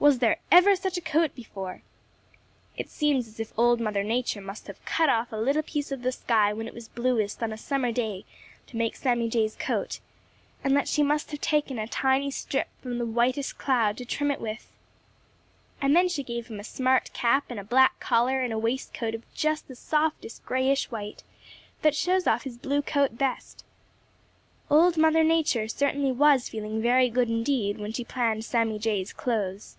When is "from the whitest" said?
12.80-13.58